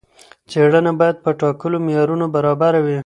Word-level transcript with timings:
څېړنه 0.49 0.91
باید 0.99 1.17
په 1.23 1.31
ټاکلو 1.41 1.77
معیارونو 1.85 2.25
برابره 2.35 2.79
وي. 2.85 2.97